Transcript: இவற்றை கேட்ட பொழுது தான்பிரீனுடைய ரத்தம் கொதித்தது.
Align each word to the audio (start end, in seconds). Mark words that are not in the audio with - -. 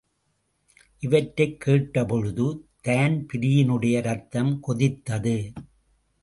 இவற்றை 0.99 1.57
கேட்ட 1.57 2.05
பொழுது 2.05 2.47
தான்பிரீனுடைய 2.87 4.01
ரத்தம் 4.01 4.59
கொதித்தது. 4.67 5.53